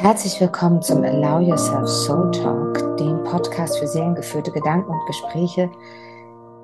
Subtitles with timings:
[0.00, 5.68] Herzlich willkommen zum Allow Yourself Soul Talk, dem Podcast für seelengeführte Gedanken und Gespräche,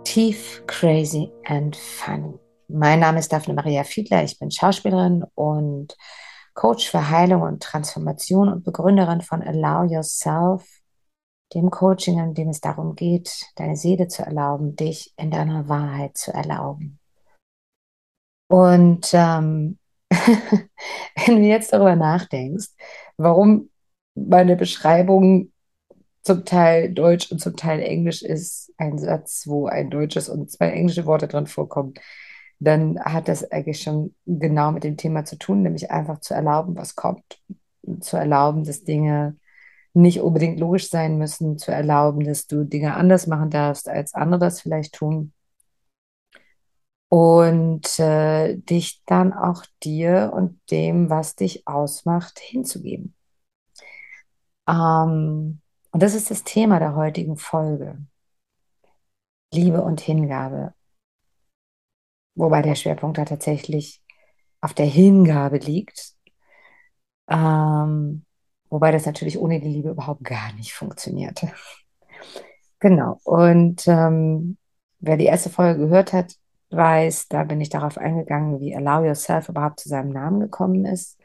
[0.04, 2.38] tief, crazy and fun.
[2.68, 5.96] Mein Name ist Daphne Maria Fiedler, ich bin Schauspielerin und
[6.54, 10.64] Coach für Heilung und Transformation und Begründerin von Allow Yourself,
[11.54, 16.16] dem Coaching, in dem es darum geht, deine Seele zu erlauben, dich in deiner Wahrheit
[16.16, 17.00] zu erlauben.
[18.48, 19.80] Und ähm,
[21.26, 22.68] wenn du jetzt darüber nachdenkst,
[23.16, 23.70] warum
[24.14, 25.52] meine Beschreibung
[26.22, 30.70] zum Teil Deutsch und zum Teil Englisch ist, ein Satz, wo ein deutsches und zwei
[30.70, 31.94] englische Worte drin vorkommen,
[32.60, 36.76] dann hat das eigentlich schon genau mit dem Thema zu tun, nämlich einfach zu erlauben,
[36.76, 37.42] was kommt,
[38.00, 39.36] zu erlauben, dass Dinge
[39.92, 44.40] nicht unbedingt logisch sein müssen, zu erlauben, dass du Dinge anders machen darfst, als andere
[44.40, 45.33] das vielleicht tun
[47.08, 53.14] und äh, dich dann auch dir und dem, was dich ausmacht, hinzugeben.
[54.68, 55.60] Ähm,
[55.92, 57.98] und das ist das Thema der heutigen Folge.
[59.52, 60.74] Liebe und Hingabe.
[62.34, 64.02] Wobei der Schwerpunkt da tatsächlich
[64.60, 66.14] auf der Hingabe liegt.
[67.28, 68.24] Ähm,
[68.70, 71.52] wobei das natürlich ohne die Liebe überhaupt gar nicht funktionierte.
[72.80, 73.20] genau.
[73.24, 74.58] Und ähm,
[74.98, 76.34] wer die erste Folge gehört hat,
[76.70, 81.18] weiß, da bin ich darauf eingegangen, wie Allow Yourself überhaupt zu seinem Namen gekommen ist.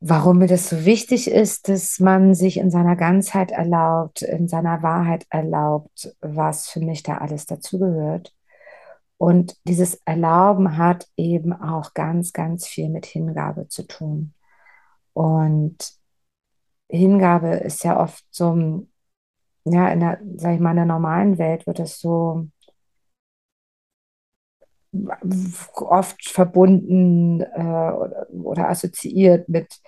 [0.00, 4.82] Warum mir das so wichtig ist, dass man sich in seiner Ganzheit erlaubt, in seiner
[4.82, 8.34] Wahrheit erlaubt, was für mich da alles dazugehört.
[9.18, 14.34] Und dieses Erlauben hat eben auch ganz, ganz viel mit Hingabe zu tun.
[15.14, 15.76] Und
[16.88, 18.86] Hingabe ist ja oft so,
[19.64, 22.48] ja, in der, sag ich mal, in der normalen Welt wird es so
[25.74, 29.80] oft verbunden äh, oder, oder, assoziiert mit,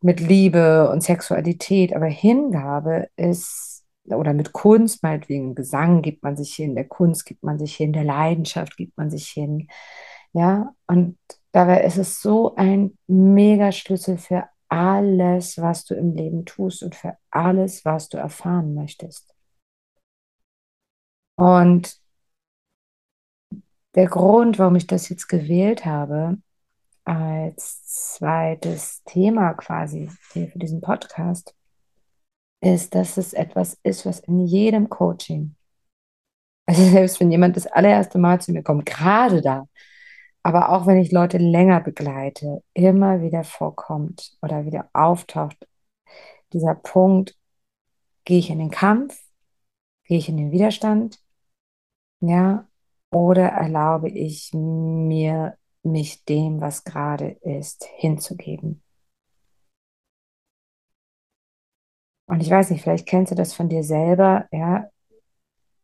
[0.00, 6.54] mit Liebe und Sexualität, aber Hingabe ist, oder mit Kunst, meinetwegen Gesang gibt man sich
[6.54, 9.68] hin, der Kunst gibt man sich hin, der Leidenschaft gibt man sich hin.
[10.32, 11.18] Ja, und
[11.52, 16.94] dabei ist es so ein mega Schlüssel für alles, was du im Leben tust und
[16.94, 19.34] für alles, was du erfahren möchtest.
[21.36, 21.98] Und
[23.98, 26.38] der Grund, warum ich das jetzt gewählt habe,
[27.02, 31.52] als zweites Thema quasi für diesen Podcast,
[32.60, 35.56] ist, dass es etwas ist, was in jedem Coaching,
[36.66, 39.66] also selbst wenn jemand das allererste Mal zu mir kommt, gerade da,
[40.44, 45.66] aber auch wenn ich Leute länger begleite, immer wieder vorkommt oder wieder auftaucht,
[46.52, 47.36] dieser Punkt,
[48.24, 49.20] gehe ich in den Kampf,
[50.04, 51.18] gehe ich in den Widerstand,
[52.20, 52.67] ja,
[53.10, 58.82] oder erlaube ich mir, mich dem, was gerade ist, hinzugeben?
[62.26, 64.88] Und ich weiß nicht, vielleicht kennst du das von dir selber, ja,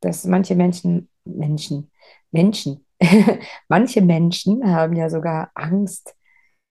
[0.00, 1.90] dass manche Menschen, Menschen,
[2.30, 2.86] Menschen,
[3.68, 6.14] manche Menschen haben ja sogar Angst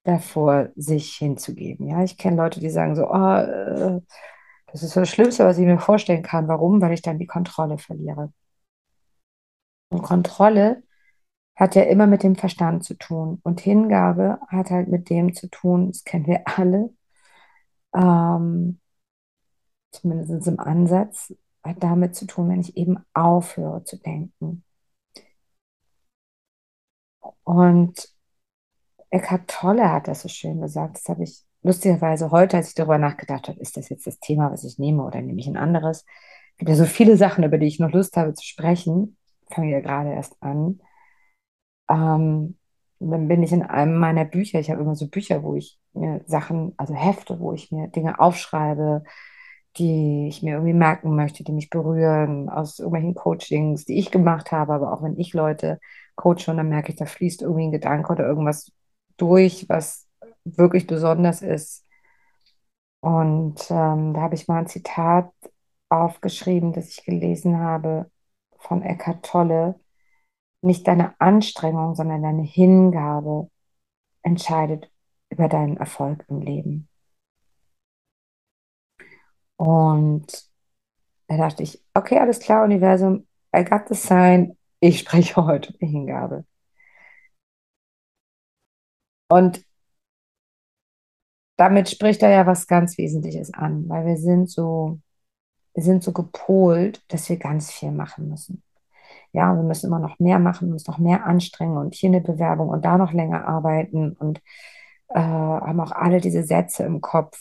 [0.03, 1.87] davor, sich hinzugeben.
[1.87, 4.01] Ja, ich kenne Leute, die sagen so, oh, äh,
[4.71, 6.47] das ist das Schlimmste, was ich mir vorstellen kann.
[6.47, 6.81] Warum?
[6.81, 8.33] Weil ich dann die Kontrolle verliere.
[9.93, 10.83] Und Kontrolle
[11.55, 13.39] hat ja immer mit dem Verstand zu tun.
[13.43, 16.89] Und Hingabe hat halt mit dem zu tun, das kennen wir alle,
[17.95, 18.79] ähm,
[19.91, 21.33] zumindest im Ansatz,
[21.63, 24.63] hat damit zu tun, wenn ich eben aufhöre zu denken.
[27.43, 28.09] Und
[29.11, 30.97] Eckhart Tolle hat das so schön gesagt.
[30.97, 34.51] Das habe ich lustigerweise heute, als ich darüber nachgedacht habe, ist das jetzt das Thema,
[34.51, 36.05] was ich nehme oder nehme ich ein anderes?
[36.53, 39.17] Es gibt ja so viele Sachen, über die ich noch Lust habe zu sprechen
[39.53, 40.79] fange ja gerade erst an.
[41.89, 42.57] Ähm,
[42.99, 46.21] dann bin ich in einem meiner Bücher, ich habe immer so Bücher, wo ich mir
[46.25, 49.03] Sachen, also Hefte, wo ich mir Dinge aufschreibe,
[49.77, 54.51] die ich mir irgendwie merken möchte, die mich berühren, aus irgendwelchen Coachings, die ich gemacht
[54.51, 55.79] habe, aber auch wenn ich Leute
[56.15, 58.71] coache und dann merke ich, da fließt irgendwie ein Gedanke oder irgendwas
[59.17, 60.07] durch, was
[60.45, 61.85] wirklich besonders ist.
[63.01, 65.29] Und ähm, da habe ich mal ein Zitat
[65.89, 68.09] aufgeschrieben, das ich gelesen habe
[68.63, 69.79] von Eckhart Tolle,
[70.61, 73.49] nicht deine Anstrengung, sondern deine Hingabe
[74.23, 74.89] entscheidet
[75.29, 76.87] über deinen Erfolg im Leben.
[79.57, 80.27] Und
[81.27, 85.87] da dachte ich, okay, alles klar, Universum, I got the sign, ich spreche heute über
[85.87, 86.45] Hingabe.
[89.29, 89.65] Und
[91.57, 94.99] damit spricht er ja was ganz Wesentliches an, weil wir sind so
[95.73, 98.63] wir sind so gepolt, dass wir ganz viel machen müssen.
[99.31, 102.69] Ja, wir müssen immer noch mehr machen, uns noch mehr anstrengen und hier eine Bewerbung
[102.69, 104.39] und da noch länger arbeiten und
[105.09, 107.39] äh, haben auch alle diese Sätze im Kopf,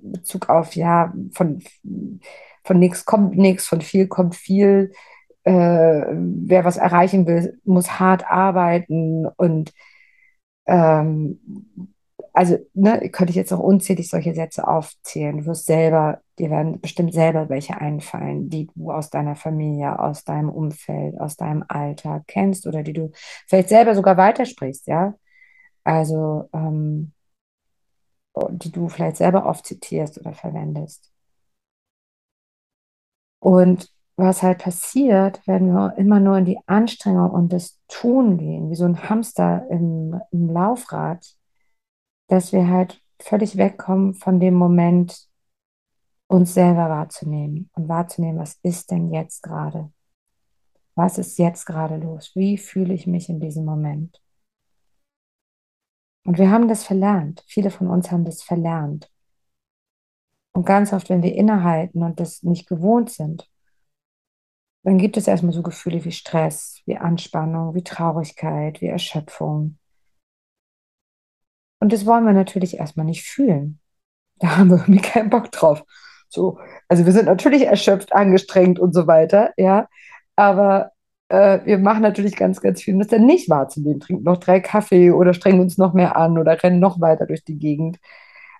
[0.00, 1.62] Bezug auf, ja, von,
[2.64, 4.92] von nichts kommt nichts, von viel kommt viel.
[5.44, 9.72] Äh, wer was erreichen will, muss hart arbeiten und
[10.66, 11.40] ähm,
[12.34, 15.38] also, ne, könnte ich jetzt auch unzählig solche Sätze aufzählen.
[15.38, 20.24] Du wirst selber, dir werden bestimmt selber welche einfallen, die du aus deiner Familie, aus
[20.24, 23.12] deinem Umfeld, aus deinem Alltag kennst oder die du
[23.46, 25.14] vielleicht selber sogar weitersprichst, ja.
[25.84, 27.12] Also, ähm,
[28.50, 31.12] die du vielleicht selber oft zitierst oder verwendest.
[33.38, 38.70] Und was halt passiert, wenn wir immer nur in die Anstrengung und das Tun gehen,
[38.70, 41.36] wie so ein Hamster im, im Laufrad,
[42.28, 45.28] dass wir halt völlig wegkommen von dem Moment,
[46.26, 49.92] uns selber wahrzunehmen und wahrzunehmen, was ist denn jetzt gerade?
[50.94, 52.32] Was ist jetzt gerade los?
[52.34, 54.20] Wie fühle ich mich in diesem Moment?
[56.24, 57.44] Und wir haben das verlernt.
[57.46, 59.10] Viele von uns haben das verlernt.
[60.52, 63.50] Und ganz oft, wenn wir innehalten und das nicht gewohnt sind,
[64.84, 69.78] dann gibt es erstmal so Gefühle wie Stress, wie Anspannung, wie Traurigkeit, wie Erschöpfung.
[71.80, 73.80] Und das wollen wir natürlich erstmal nicht fühlen.
[74.40, 75.84] Da haben wir irgendwie keinen Bock drauf.
[76.28, 79.88] So, also wir sind natürlich erschöpft, angestrengt und so weiter, ja.
[80.34, 80.90] Aber
[81.28, 84.00] äh, wir machen natürlich ganz, ganz viel, um das dann nicht wahrzunehmen.
[84.00, 87.44] Trinken noch drei Kaffee oder strengen uns noch mehr an oder rennen noch weiter durch
[87.44, 87.98] die Gegend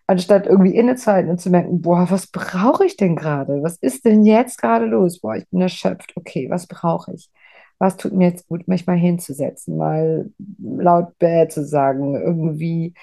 [0.06, 3.62] anstatt irgendwie innezuhalten und zu merken, boah, was brauche ich denn gerade?
[3.62, 5.20] Was ist denn jetzt gerade los?
[5.20, 6.12] Boah, ich bin erschöpft.
[6.16, 7.30] Okay, was brauche ich?
[7.78, 10.30] Was tut mir jetzt gut, mich mal hinzusetzen, mal
[10.60, 12.94] laut bäh zu sagen, irgendwie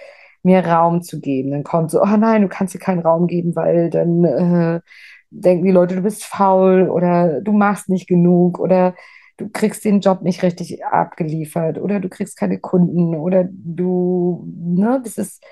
[0.44, 1.52] mir Raum zu geben.
[1.52, 4.82] Dann kommt so, oh nein, du kannst dir keinen Raum geben, weil dann äh,
[5.30, 8.96] denken die Leute, du bist faul oder du machst nicht genug oder
[9.38, 15.02] du kriegst den Job nicht richtig abgeliefert oder du kriegst keine Kunden oder du, ne,
[15.04, 15.44] das ist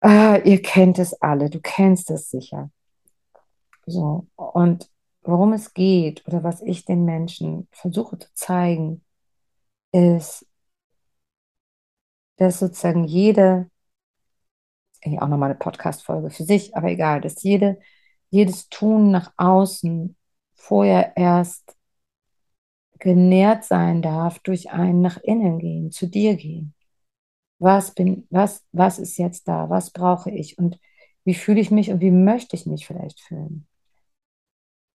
[0.00, 2.70] Ah, ihr kennt es alle, du kennst es sicher.
[3.86, 4.88] So, und
[5.22, 9.04] worum es geht oder was ich den Menschen versuche zu zeigen,
[9.92, 10.46] ist,
[12.36, 13.70] dass sozusagen jede,
[15.04, 17.78] auch nochmal eine Podcast-Folge für sich, aber egal, dass jede,
[18.30, 20.16] jedes Tun nach außen
[20.54, 21.76] vorher erst
[22.98, 26.74] genährt sein darf durch ein nach innen gehen, zu dir gehen.
[27.58, 30.58] Was bin, was, was ist jetzt da, was brauche ich?
[30.58, 30.78] Und
[31.24, 33.66] wie fühle ich mich und wie möchte ich mich vielleicht fühlen.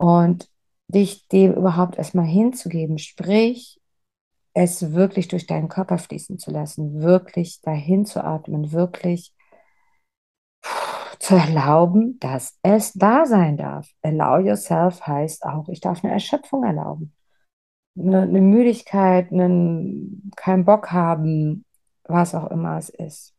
[0.02, 0.48] Und
[0.88, 3.80] dich dem überhaupt erstmal hinzugeben, sprich,
[4.52, 9.32] es wirklich durch deinen Körper fließen zu lassen, wirklich dahin zu atmen, wirklich
[11.20, 13.88] zu erlauben, dass es da sein darf.
[14.02, 17.14] Allow yourself heißt auch, ich darf eine Erschöpfung erlauben.
[17.96, 21.64] Eine, eine Müdigkeit, einen, keinen Bock haben,
[22.02, 23.34] was auch immer es ist.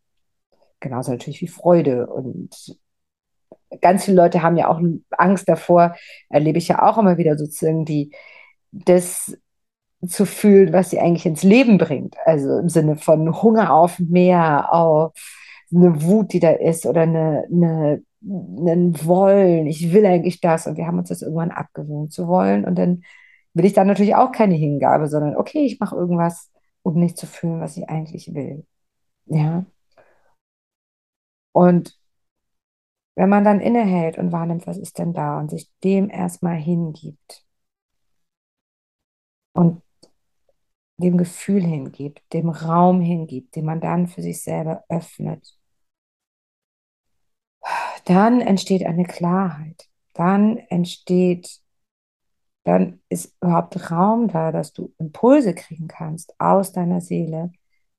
[0.80, 2.08] Genauso natürlich wie Freude.
[2.08, 2.80] Und
[3.82, 4.82] ganz viele Leute haben ja auch
[5.12, 5.96] Angst davor,
[6.30, 8.12] erlebe ich ja auch immer wieder sozusagen, die
[8.72, 9.38] das
[10.08, 12.16] zu fühlen, was sie eigentlich ins Leben bringt.
[12.26, 15.14] Also im Sinne von Hunger auf mehr, auf
[15.74, 19.68] eine Wut, die da ist oder eine, eine, ein Wollen.
[19.68, 22.66] Ich will eigentlich das und wir haben uns das irgendwann abgewöhnt zu wollen.
[22.66, 23.04] Und dann
[23.54, 26.52] will ich da natürlich auch keine Hingabe, sondern okay, ich mache irgendwas,
[26.84, 28.66] um nicht zu fühlen, was ich eigentlich will.
[29.26, 29.66] Ja.
[31.54, 31.98] Und
[33.16, 37.46] wenn man dann innehält und wahrnimmt, was ist denn da und sich dem erstmal hingibt
[39.54, 39.82] und
[40.98, 45.58] dem Gefühl hingibt, dem Raum hingibt, den man dann für sich selber öffnet,
[48.06, 49.88] dann entsteht eine Klarheit.
[50.14, 51.64] Dann entsteht
[52.64, 57.52] dann ist überhaupt Raum da, dass du Impulse kriegen kannst aus deiner Seele,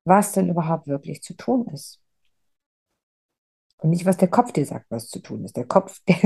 [0.04, 2.00] was denn überhaupt wirklich zu tun ist.
[3.78, 5.57] Und nicht, was der Kopf dir sagt, was zu tun ist.
[5.57, 6.19] Der Kopf, der,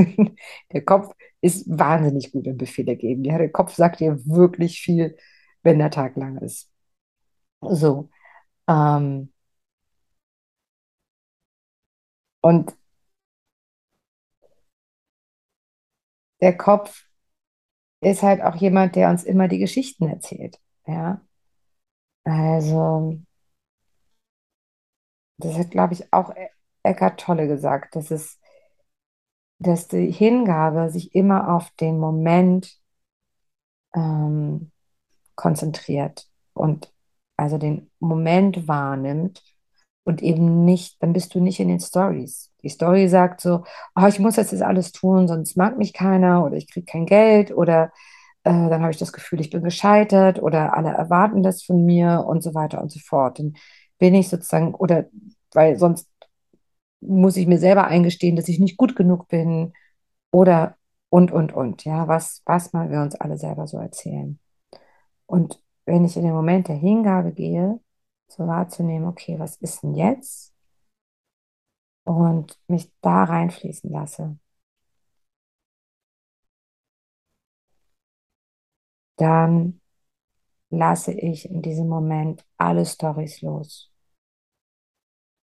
[0.72, 3.24] der Kopf ist wahnsinnig gut im Befehle geben.
[3.24, 5.16] Ja, der Kopf sagt dir wirklich viel,
[5.62, 6.70] wenn der Tag lang ist.
[7.62, 8.10] So.
[8.68, 9.32] Ähm,
[12.40, 12.76] und
[16.40, 17.04] der Kopf
[18.00, 20.58] ist halt auch jemand, der uns immer die Geschichten erzählt.
[20.86, 21.22] Ja.
[22.24, 23.18] Also,
[25.38, 26.32] das hat, glaube ich, auch
[26.88, 28.38] Eckart Tolle gesagt, dass es,
[29.58, 32.78] dass die Hingabe sich immer auf den Moment
[33.94, 34.70] ähm,
[35.34, 36.92] konzentriert und
[37.36, 39.42] also den Moment wahrnimmt
[40.04, 42.50] und eben nicht, dann bist du nicht in den Stories.
[42.62, 43.64] Die Story sagt so,
[43.94, 47.06] oh, ich muss jetzt das alles tun, sonst mag mich keiner oder ich kriege kein
[47.06, 47.92] Geld oder
[48.44, 52.24] äh, dann habe ich das Gefühl, ich bin gescheitert oder alle erwarten das von mir
[52.26, 53.38] und so weiter und so fort.
[53.38, 53.54] Dann
[53.98, 55.06] bin ich sozusagen, oder
[55.52, 56.08] weil sonst
[57.00, 59.72] muss ich mir selber eingestehen, dass ich nicht gut genug bin
[60.32, 60.76] oder
[61.10, 64.38] und, und, und, ja, was, was mal wir uns alle selber so erzählen.
[65.26, 67.80] Und wenn ich in den Moment der Hingabe gehe,
[68.28, 70.54] so wahrzunehmen, okay, was ist denn jetzt?
[72.04, 74.38] Und mich da reinfließen lasse,
[79.16, 79.80] dann
[80.70, 83.90] lasse ich in diesem Moment alle Storys los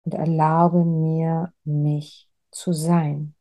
[0.07, 3.35] und erlaube mir, mich zu sein.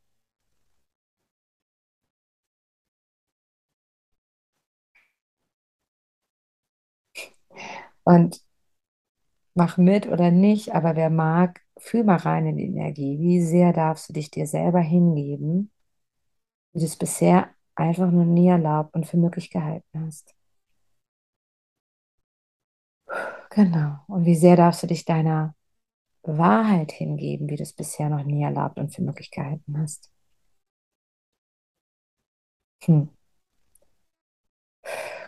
[8.06, 8.42] Und
[9.56, 13.18] mach mit oder nicht, aber wer mag, fühl mal rein in die Energie.
[13.20, 15.72] Wie sehr darfst du dich dir selber hingeben,
[16.74, 20.36] wie du es bisher einfach nur nie erlaubt und für möglich gehalten hast.
[23.50, 24.00] Genau.
[24.08, 25.56] Und wie sehr darfst du dich deiner
[26.28, 30.12] Wahrheit hingeben, wie du es bisher noch nie erlaubt und für möglich gehalten hast.
[32.86, 33.10] Hm.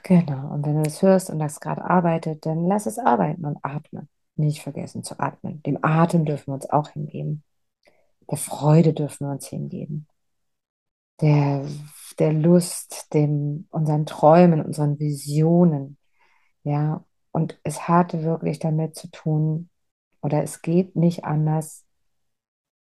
[0.03, 0.53] Genau.
[0.53, 4.07] Und wenn du das hörst und das gerade arbeitet, dann lass es arbeiten und atme.
[4.35, 5.61] Nicht vergessen zu atmen.
[5.63, 7.43] Dem Atem dürfen wir uns auch hingeben.
[8.29, 10.07] Der Freude dürfen wir uns hingeben.
[11.21, 11.65] Der,
[12.19, 15.97] der Lust, dem, unseren Träumen, unseren Visionen.
[16.63, 17.03] Ja.
[17.31, 19.69] Und es hatte wirklich damit zu tun,
[20.27, 21.85] oder es geht nicht anders.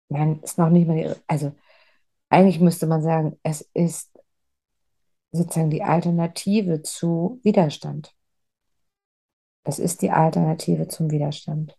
[0.09, 1.53] Nein, ist noch nicht mal also
[2.31, 4.19] eigentlich müsste man sagen, es ist
[5.31, 8.15] sozusagen die Alternative zu Widerstand.
[9.65, 11.77] Es ist die Alternative zum Widerstand.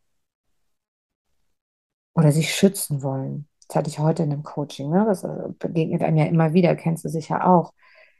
[2.13, 3.47] Oder sich schützen wollen.
[3.67, 4.91] Das hatte ich heute in einem Coaching.
[4.91, 5.03] Ne?
[5.07, 7.73] Das äh, begegnet einem ja immer wieder, kennst du sicher auch.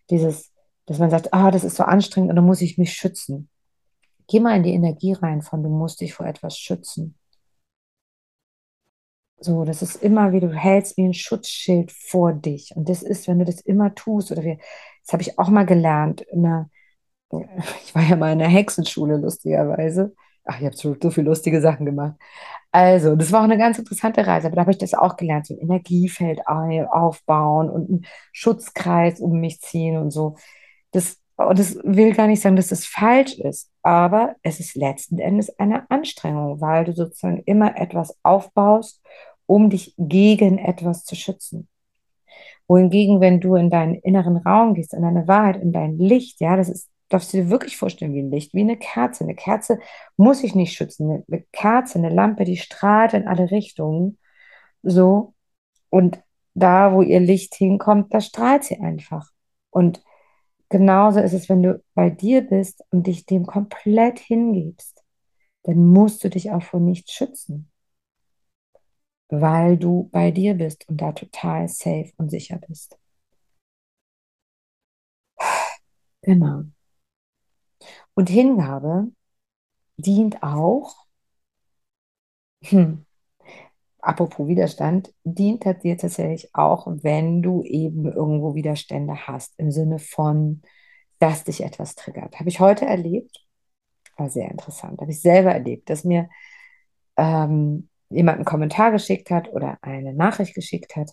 [0.09, 0.51] Dieses,
[0.88, 3.50] dass man sagt, ah, das ist so anstrengend und dann muss ich mich schützen.
[4.27, 7.18] Geh mal in die Energie rein von, du musst dich vor etwas schützen.
[9.41, 12.74] So, das ist immer wie du hältst wie ein Schutzschild vor dich.
[12.75, 14.58] Und das ist, wenn du das immer tust, oder wir,
[15.05, 16.25] das habe ich auch mal gelernt.
[16.34, 16.69] Der,
[17.86, 20.13] ich war ja mal in der Hexenschule, lustigerweise.
[20.46, 22.15] Ach, ich habe so, so viele lustige Sachen gemacht.
[22.72, 25.48] Also, das war auch eine ganz interessante Reise, aber da habe ich das auch gelernt,
[25.48, 30.36] so ein Energiefeld aufbauen und einen Schutzkreis um mich ziehen und so.
[30.91, 35.19] Das, und das will gar nicht sagen, dass das falsch ist, aber es ist letzten
[35.19, 39.01] Endes eine Anstrengung, weil du sozusagen immer etwas aufbaust
[39.49, 41.67] um dich gegen etwas zu schützen.
[42.67, 46.55] Wohingegen, wenn du in deinen inneren Raum gehst, in deine Wahrheit, in dein Licht, ja,
[46.55, 49.23] das ist, darfst du dir wirklich vorstellen wie ein Licht, wie eine Kerze.
[49.23, 49.79] Eine Kerze
[50.17, 51.23] muss ich nicht schützen.
[51.27, 54.19] Eine Kerze, eine Lampe, die strahlt in alle Richtungen.
[54.83, 55.33] So.
[55.89, 56.21] Und
[56.53, 59.31] da, wo ihr Licht hinkommt, da strahlt sie einfach.
[59.71, 60.03] Und
[60.69, 65.03] genauso ist es, wenn du bei dir bist und dich dem komplett hingibst,
[65.63, 67.68] dann musst du dich auch vor nichts schützen
[69.29, 72.98] weil du bei dir bist und da total safe und sicher bist.
[76.24, 76.65] Genau.
[78.13, 79.12] Und Hingabe
[79.98, 81.05] dient auch,
[82.63, 83.05] hm,
[84.01, 90.62] apropos Widerstand, dient dir tatsächlich auch, wenn du eben irgendwo Widerstände hast, im Sinne von,
[91.19, 92.39] dass dich etwas triggert.
[92.39, 93.45] Habe ich heute erlebt,
[94.17, 96.29] war sehr interessant, habe ich selber erlebt, dass mir
[97.17, 101.11] ähm, jemand einen Kommentar geschickt hat oder eine Nachricht geschickt hat.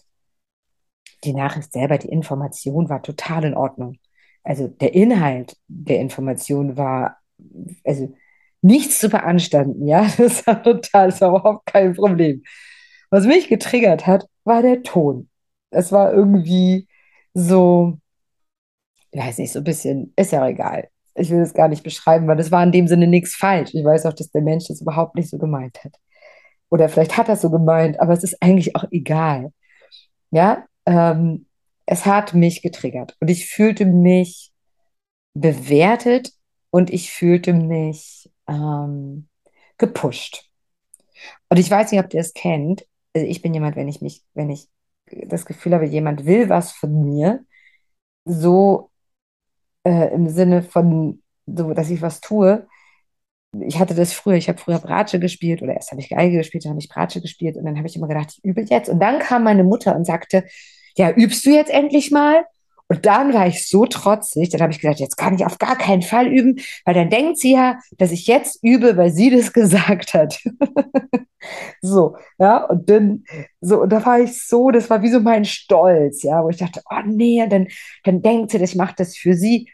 [1.24, 3.98] Die Nachricht selber, die Information war total in Ordnung.
[4.44, 7.18] Also der Inhalt der Information war,
[7.84, 8.14] also
[8.62, 12.42] nichts zu beanstanden, ja, das war total, das war überhaupt kein Problem.
[13.10, 15.28] Was mich getriggert hat, war der Ton.
[15.70, 16.88] Es war irgendwie
[17.34, 17.98] so,
[19.10, 20.88] ich weiß nicht, so ein bisschen, ist ja egal.
[21.14, 23.70] Ich will es gar nicht beschreiben, weil das war in dem Sinne nichts falsch.
[23.74, 25.96] Ich weiß auch, dass der Mensch das überhaupt nicht so gemeint hat.
[26.68, 29.52] Oder vielleicht hat er so gemeint, aber es ist eigentlich auch egal.
[30.30, 31.46] Ja, ähm,
[31.86, 34.52] es hat mich getriggert und ich fühlte mich
[35.34, 36.32] bewertet
[36.70, 39.28] und ich fühlte mich ähm,
[39.78, 40.50] gepusht.
[41.48, 42.86] Und ich weiß nicht, ob ihr es kennt.
[43.14, 44.68] Also ich bin jemand, wenn ich mich, wenn ich
[45.06, 47.44] das Gefühl habe, jemand will was von mir,
[48.24, 48.90] so
[49.84, 52.66] äh, im Sinne von, so, dass ich was tue,
[53.66, 56.64] ich hatte das früher, ich habe früher Bratsche gespielt oder erst habe ich Geige gespielt,
[56.64, 58.88] dann habe ich Bratsche gespielt und dann habe ich immer gedacht, ich übe jetzt.
[58.88, 60.44] Und dann kam meine Mutter und sagte,
[60.96, 62.44] ja, übst du jetzt endlich mal?
[62.88, 65.76] Und dann war ich so trotzig, dann habe ich gesagt, jetzt kann ich auf gar
[65.76, 69.52] keinen Fall üben, weil dann denkt sie ja, dass ich jetzt übe, weil sie das
[69.52, 70.38] gesagt hat.
[71.80, 73.24] so, ja, und dann,
[73.60, 76.58] so, und da war ich so, das war wie so mein Stolz, ja, wo ich
[76.58, 77.66] dachte, oh nee, dann,
[78.04, 79.68] dann denkt sie, ich mache das für sie.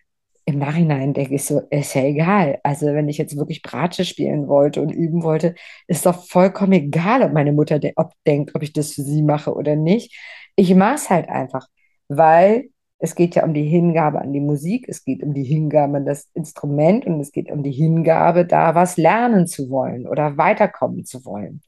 [0.44, 2.60] Im Nachhinein denke ich so, ist ja egal.
[2.64, 5.54] Also wenn ich jetzt wirklich Bratsche spielen wollte und üben wollte,
[5.86, 9.22] ist doch vollkommen egal, ob meine Mutter de ob denkt, ob ich das für sie
[9.22, 10.16] mache oder nicht.
[10.56, 11.68] Ich mache es halt einfach,
[12.08, 15.96] weil es geht ja um die Hingabe an die Musik, es geht um die Hingabe
[15.98, 20.36] an das Instrument und es geht um die Hingabe, da was lernen zu wollen oder
[20.38, 21.62] weiterkommen zu wollen.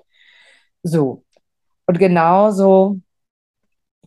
[0.82, 1.24] So.
[1.86, 3.00] Und genauso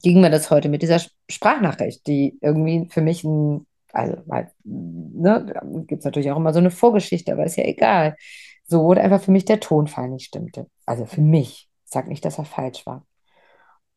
[0.02, 4.18] ging mir das heute mit dieser Sprachnachricht, die irgendwie für mich ein, also,
[4.64, 5.54] ne,
[5.88, 8.16] gibt es natürlich auch immer so eine Vorgeschichte, aber ist ja egal.
[8.66, 10.68] So wurde einfach für mich der Tonfall nicht stimmte.
[10.86, 11.70] Also für mich.
[11.86, 13.06] Ich sage nicht, dass er falsch war.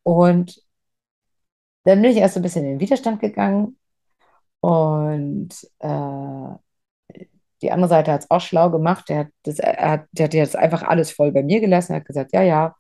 [0.03, 0.63] Und
[1.85, 3.79] dann bin ich erst so ein bisschen in den Widerstand gegangen
[4.61, 6.55] und äh,
[7.63, 9.09] die andere Seite hat es auch schlau gemacht.
[9.09, 11.93] Der hat, das, er hat, der hat jetzt einfach alles voll bei mir gelassen.
[11.93, 12.75] Er hat gesagt, ja, ja,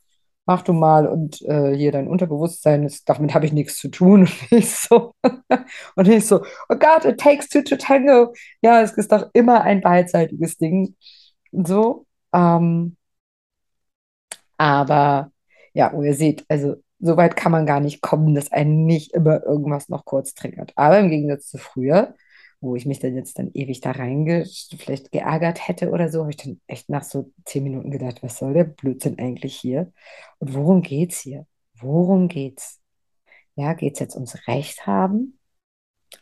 [0.50, 4.22] mach du mal und äh, hier dein Unterbewusstsein, ist, damit habe ich nichts zu tun.
[4.50, 5.14] Und ich so,
[5.96, 8.34] und ich so, oh Gott, it takes two to tango.
[8.60, 10.96] Ja, es ist doch immer ein beidseitiges Ding.
[11.52, 12.96] So, ähm,
[14.58, 15.30] aber
[15.72, 19.12] ja, wo ihr seht, also so weit kann man gar nicht kommen, dass einen nicht
[19.12, 20.72] immer irgendwas noch kurz triggert.
[20.74, 22.14] Aber im Gegensatz zu früher,
[22.60, 24.46] wo ich mich dann jetzt dann ewig da reinge,
[24.78, 28.38] vielleicht geärgert hätte oder so, habe ich dann echt nach so zehn Minuten gedacht, was
[28.38, 29.92] soll der Blödsinn eigentlich hier?
[30.38, 31.46] Und worum geht's hier?
[31.74, 32.80] Worum geht's?
[33.56, 35.38] Ja, geht's jetzt ums Recht haben?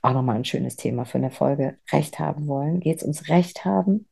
[0.03, 1.79] Auch nochmal ein schönes Thema für eine Folge.
[1.93, 2.81] Recht haben wollen.
[2.81, 4.07] Geht's ums Recht haben?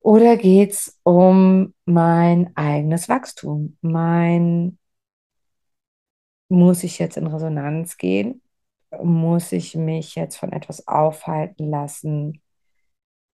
[0.00, 3.76] Oder geht's um mein eigenes Wachstum?
[3.82, 4.78] Mein,
[6.48, 8.39] muss ich jetzt in Resonanz gehen?
[9.02, 12.42] Muss ich mich jetzt von etwas aufhalten lassen,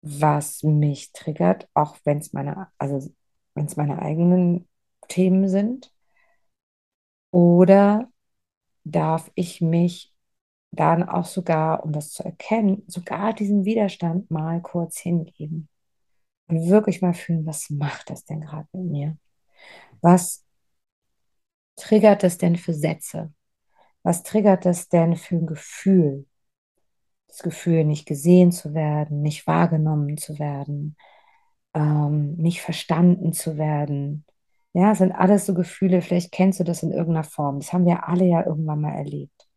[0.01, 3.11] was mich triggert, auch wenn es meine, also
[3.55, 4.67] wenn es meine eigenen
[5.09, 5.91] Themen sind?
[7.31, 8.09] Oder
[8.85, 10.13] darf ich mich
[10.71, 15.69] dann auch sogar, um das zu erkennen, sogar diesen Widerstand mal kurz hingeben
[16.47, 19.17] und wirklich mal fühlen, was macht das denn gerade mit mir?
[20.01, 20.45] Was
[21.77, 23.31] triggert das denn für Sätze?
[24.07, 26.27] Was triggert das denn für ein Gefühl?
[27.27, 30.95] Das Gefühl, nicht gesehen zu werden, nicht wahrgenommen zu werden,
[31.73, 34.25] ähm, nicht verstanden zu werden.
[34.71, 37.59] Ja, sind alles so Gefühle, vielleicht kennst du das in irgendeiner Form.
[37.59, 39.49] Das haben wir alle ja irgendwann mal erlebt.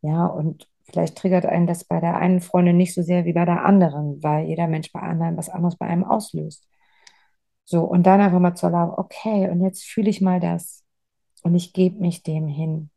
[0.00, 3.44] Ja, und vielleicht triggert einen das bei der einen Freundin nicht so sehr wie bei
[3.44, 6.66] der anderen, weil jeder Mensch bei anderen was anderes bei einem auslöst.
[7.66, 10.84] So, und dann einfach mal zu erlauben, okay, und jetzt fühle ich mal das
[11.42, 12.90] und ich gebe mich dem hin.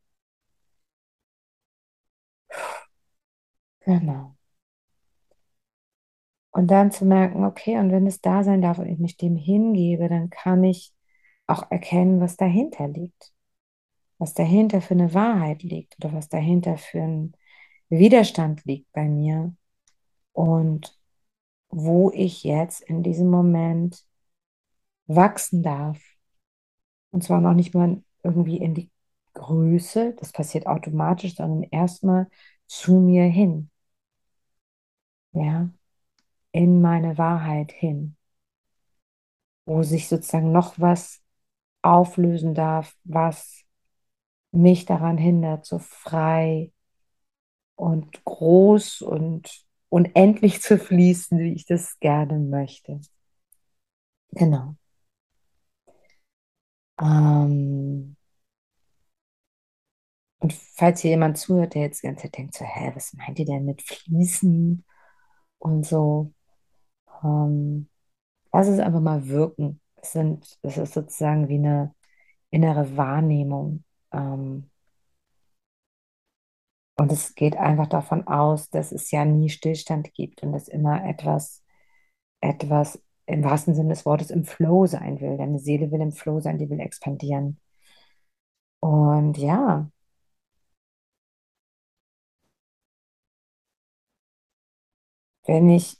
[3.85, 4.35] Genau.
[6.51, 9.35] Und dann zu merken, okay, und wenn es da sein darf und ich mich dem
[9.35, 10.93] hingebe, dann kann ich
[11.47, 13.33] auch erkennen, was dahinter liegt.
[14.19, 17.33] Was dahinter für eine Wahrheit liegt oder was dahinter für ein
[17.89, 19.55] Widerstand liegt bei mir.
[20.31, 20.97] Und
[21.69, 24.05] wo ich jetzt in diesem Moment
[25.07, 25.99] wachsen darf.
[27.11, 28.91] Und zwar noch nicht mal irgendwie in die
[29.33, 32.29] Größe, das passiert automatisch, sondern erstmal
[32.67, 33.71] zu mir hin
[35.33, 35.69] ja,
[36.53, 38.17] in meine Wahrheit hin,
[39.65, 41.21] wo sich sozusagen noch was
[41.81, 43.63] auflösen darf, was
[44.51, 46.71] mich daran hindert, so frei
[47.75, 52.99] und groß und unendlich zu fließen, wie ich das gerne möchte.
[54.39, 54.75] Genau.
[56.99, 58.15] Ähm
[60.39, 63.39] und falls hier jemand zuhört, der jetzt die ganze Zeit denkt, so, hä, was meint
[63.39, 64.83] ihr denn mit fließen?
[65.63, 66.33] Und so.
[67.23, 67.89] Ähm,
[68.53, 69.81] lass es einfach mal wirken.
[69.97, 71.95] Es, sind, es ist sozusagen wie eine
[72.51, 73.83] innere Wahrnehmung.
[74.13, 74.69] Ähm,
[76.97, 81.03] und es geht einfach davon aus, dass es ja nie Stillstand gibt und dass immer
[81.05, 81.63] etwas,
[82.41, 85.37] etwas im wahrsten Sinne des Wortes im Flow sein will.
[85.37, 87.59] Deine Seele will im Flow sein, die will expandieren.
[88.81, 89.89] Und ja,
[95.45, 95.97] wenn ich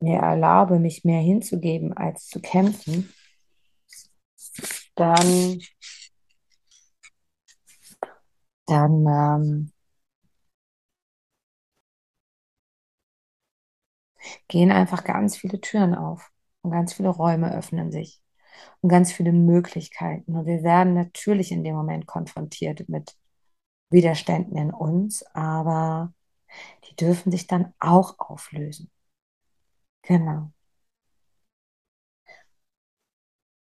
[0.00, 3.12] mir erlaube, mich mehr hinzugeben als zu kämpfen,
[4.94, 5.58] dann,
[8.66, 9.72] dann ähm,
[14.48, 16.30] gehen einfach ganz viele Türen auf
[16.62, 18.20] und ganz viele Räume öffnen sich
[18.80, 20.36] und ganz viele Möglichkeiten.
[20.36, 23.16] Und wir werden natürlich in dem Moment konfrontiert mit
[23.90, 26.12] Widerständen in uns, aber
[26.88, 28.90] die dürfen sich dann auch auflösen.
[30.02, 30.52] Genau.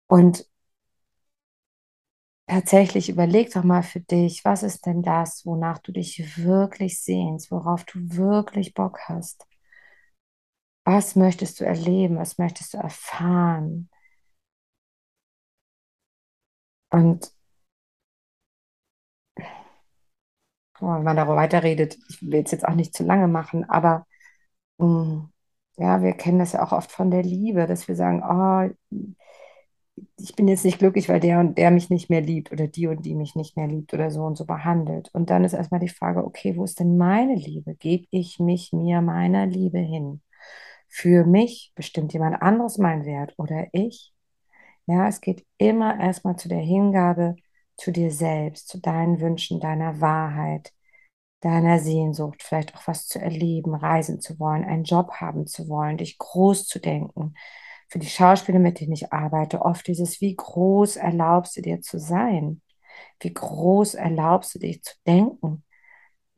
[0.08, 0.46] Und
[2.46, 7.52] tatsächlich überleg doch mal für dich, was ist denn das, wonach du dich wirklich sehnst,
[7.52, 9.46] worauf du wirklich Bock hast?
[10.86, 12.18] Was möchtest du erleben?
[12.18, 13.90] Was möchtest du erfahren?
[16.90, 17.32] Und
[20.82, 24.06] wenn man darüber weiterredet, ich will es jetzt auch nicht zu lange machen, aber
[24.80, 25.34] mh, mm,
[25.78, 28.70] ja, wir kennen das ja auch oft von der Liebe, dass wir sagen, oh,
[30.20, 32.88] ich bin jetzt nicht glücklich, weil der und der mich nicht mehr liebt oder die
[32.88, 35.10] und die mich nicht mehr liebt oder so und so behandelt.
[35.14, 37.76] Und dann ist erstmal die Frage, okay, wo ist denn meine Liebe?
[37.76, 40.22] Gebe ich mich mir meiner Liebe hin?
[40.88, 44.14] Für mich bestimmt jemand anderes mein Wert oder ich?
[44.88, 47.36] Ja, es geht immer erstmal zu der Hingabe
[47.78, 50.74] zu dir selbst, zu deinen Wünschen, deiner Wahrheit,
[51.42, 55.98] deiner Sehnsucht, vielleicht auch was zu erleben, reisen zu wollen, einen Job haben zu wollen,
[55.98, 57.36] dich groß zu denken.
[57.90, 62.00] Für die Schauspieler, mit denen ich arbeite, oft dieses, wie groß erlaubst du dir zu
[62.00, 62.62] sein?
[63.20, 65.64] Wie groß erlaubst du dich zu denken?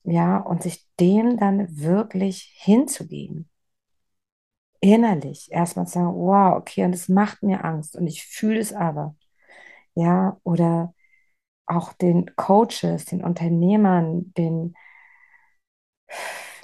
[0.03, 3.49] Ja, und sich dem dann wirklich hinzugeben.
[4.81, 8.71] Innerlich erstmal zu sagen, wow, okay, und es macht mir Angst und ich fühle es
[8.73, 9.15] aber.
[9.95, 10.93] Ja, oder
[11.69, 14.75] auch den Coaches, den Unternehmern, den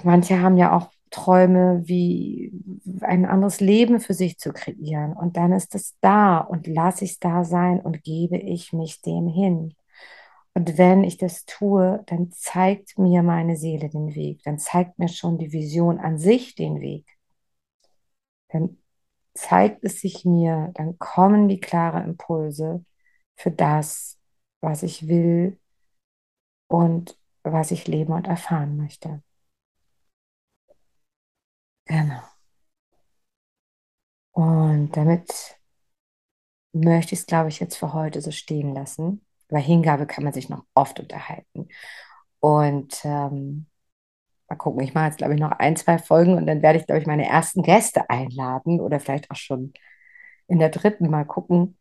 [0.02, 2.52] manche haben ja auch Träume, wie
[3.00, 5.12] ein anderes Leben für sich zu kreieren.
[5.14, 9.00] Und dann ist es da und lasse ich es da sein und gebe ich mich
[9.02, 9.74] dem hin.
[10.54, 15.08] Und wenn ich das tue, dann zeigt mir meine Seele den Weg, dann zeigt mir
[15.08, 17.06] schon die Vision an sich den Weg.
[18.48, 18.78] Dann
[19.34, 22.84] zeigt es sich mir, dann kommen die klaren Impulse
[23.36, 24.15] für das,
[24.66, 25.58] was ich will
[26.68, 29.20] und was ich leben und erfahren möchte.
[31.86, 32.22] Genau.
[34.32, 35.58] Und damit
[36.72, 39.24] möchte ich es, glaube ich, jetzt für heute so stehen lassen.
[39.48, 41.68] Über Hingabe kann man sich noch oft unterhalten.
[42.40, 43.66] Und ähm,
[44.48, 46.86] mal gucken, ich mache jetzt, glaube ich, noch ein, zwei Folgen und dann werde ich,
[46.86, 49.72] glaube ich, meine ersten Gäste einladen oder vielleicht auch schon
[50.48, 51.78] in der dritten mal gucken.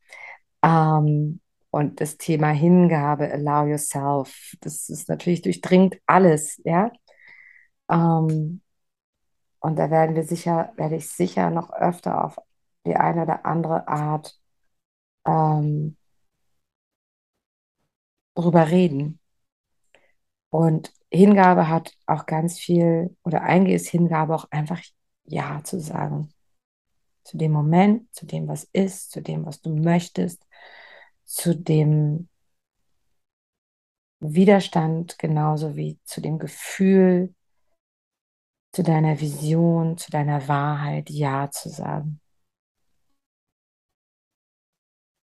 [0.63, 1.41] Ähm,
[1.75, 6.89] und das Thema Hingabe, allow yourself, das ist natürlich durchdringt alles, ja.
[7.91, 8.61] Ähm,
[9.59, 12.37] und da werden wir sicher, werde ich sicher noch öfter auf
[12.85, 14.39] die eine oder andere Art
[15.27, 15.97] ähm,
[18.35, 19.19] drüber reden.
[20.51, 24.81] Und Hingabe hat auch ganz viel, oder eigentlich ist Hingabe auch einfach
[25.25, 26.29] Ja zu sagen.
[27.25, 30.45] Zu dem Moment, zu dem, was ist, zu dem, was du möchtest,
[31.25, 32.29] zu dem
[34.19, 37.33] Widerstand genauso wie zu dem Gefühl,
[38.71, 42.19] zu deiner Vision, zu deiner Wahrheit Ja zu sagen.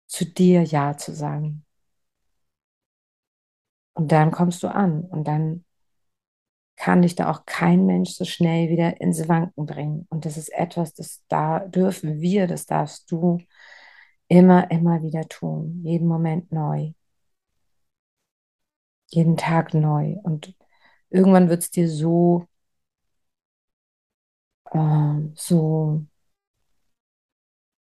[0.08, 1.66] Zu dir Ja zu sagen.
[3.94, 5.66] Und dann kommst du an und dann
[6.76, 10.08] kann dich da auch kein Mensch so schnell wieder ins Wanken bringen.
[10.10, 13.40] Und das ist etwas, das da dürfen wir, das darfst du
[14.30, 15.82] immer, immer wieder tun.
[15.84, 16.94] Jeden Moment neu.
[19.08, 20.16] Jeden Tag neu.
[20.24, 20.56] Und
[21.10, 22.48] irgendwann wird es dir so,
[24.72, 26.06] äh, so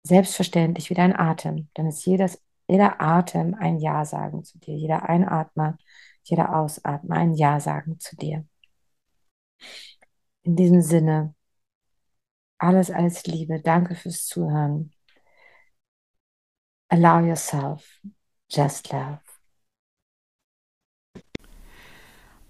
[0.04, 1.70] selbstverständlich wie dein Atem.
[1.74, 4.76] Dann ist jedes, jeder Atem ein Ja sagen zu dir.
[4.76, 5.78] Jeder Einatmer,
[6.24, 8.46] jeder Ausatmer ein Ja sagen zu dir.
[10.44, 11.36] In diesem Sinne,
[12.58, 13.60] alles als Liebe.
[13.62, 14.92] Danke fürs Zuhören.
[16.94, 18.00] Allow yourself.
[18.52, 19.18] Just love.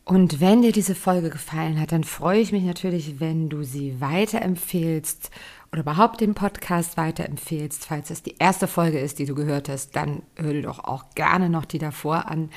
[0.03, 4.01] Und wenn dir diese Folge gefallen hat, dann freue ich mich natürlich, wenn du sie
[4.01, 5.31] weiterempfehlst
[5.71, 7.85] oder überhaupt den Podcast weiterempfehlst.
[7.85, 11.05] Falls es die erste Folge ist, die du gehört hast, dann hör dir doch auch
[11.15, 12.49] gerne noch die davor an.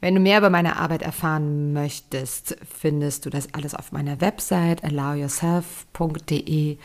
[0.00, 4.82] Wenn du mehr über meine Arbeit erfahren möchtest, findest du das alles auf meiner Website
[4.84, 6.78] allowyourself.de.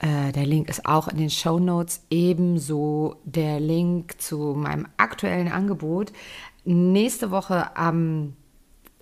[0.00, 2.04] Äh, der Link ist auch in den Show Notes.
[2.10, 6.12] Ebenso der Link zu meinem aktuellen Angebot.
[6.64, 8.34] Nächste Woche am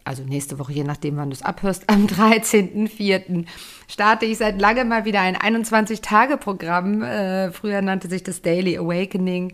[0.09, 3.45] also nächste Woche, je nachdem, wann du es abhörst, am 13.04.
[3.89, 7.03] starte ich seit langem mal wieder ein 21-Tage-Programm.
[7.03, 9.53] Äh, früher nannte sich das Daily Awakening.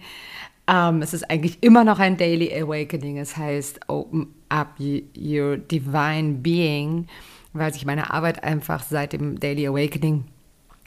[0.69, 3.19] Ähm, es ist eigentlich immer noch ein Daily Awakening.
[3.19, 7.09] Es heißt Open Up Your Divine Being,
[7.53, 10.25] weil sich meine Arbeit einfach seit dem Daily Awakening,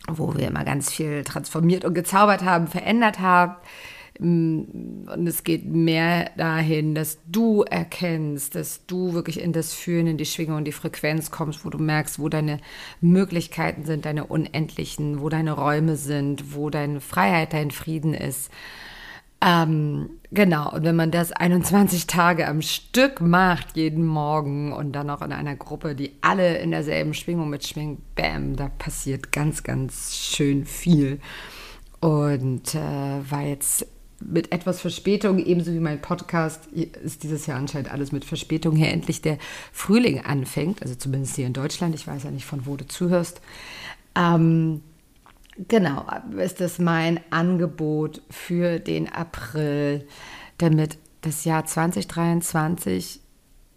[0.08, 3.58] wo wir immer ganz viel transformiert und gezaubert haben, verändert hat
[4.20, 10.08] Mm, und es geht mehr dahin, dass du erkennst, dass du wirklich in das Fühlen,
[10.08, 12.60] in die Schwingung, in die Frequenz kommst, wo du merkst, wo deine
[13.02, 18.52] Möglichkeiten sind, deine unendlichen, wo deine Räume sind, wo deine Freiheit, dein Frieden ist.
[19.40, 25.08] Ähm, genau, und wenn man das 21 Tage am Stück macht, jeden Morgen und dann
[25.08, 30.16] noch in einer Gruppe, die alle in derselben Schwingung mitschwingen, bam, da passiert ganz, ganz
[30.16, 31.20] schön viel.
[32.00, 32.80] Und äh,
[33.30, 33.86] war jetzt
[34.20, 38.90] mit etwas Verspätung, ebenso wie mein Podcast, ist dieses Jahr anscheinend alles mit Verspätung hier
[38.90, 39.38] endlich der
[39.72, 41.94] Frühling anfängt, also zumindest hier in Deutschland.
[41.94, 43.42] Ich weiß ja nicht, von wo du zuhörst.
[44.16, 44.82] Ähm,
[45.68, 46.06] genau,
[46.38, 50.08] ist das mein Angebot für den April,
[50.58, 53.22] damit das Jahr 2023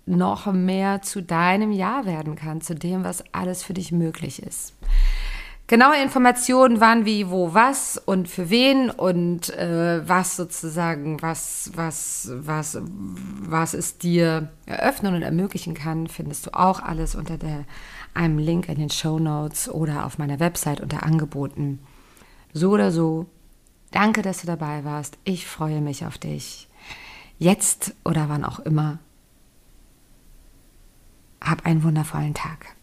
[0.06, 4.74] noch mehr zu deinem Jahr werden kann, zu dem, was alles für dich möglich ist.
[5.70, 12.28] Genaue Informationen, wann, wie, wo, was und für wen und äh, was sozusagen, was, was,
[12.34, 17.66] was, was es dir eröffnen und ermöglichen kann, findest du auch alles unter der,
[18.14, 21.80] einem Link in den Show Notes oder auf meiner Website unter Angeboten.
[22.52, 23.26] So oder so,
[23.90, 25.18] danke, dass du dabei warst.
[25.24, 26.68] Ich freue mich auf dich.
[27.38, 28.98] Jetzt oder wann auch immer.
[31.40, 32.76] Hab einen wundervollen Tag.